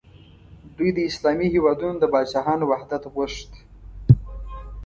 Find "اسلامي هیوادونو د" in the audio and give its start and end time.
1.09-2.05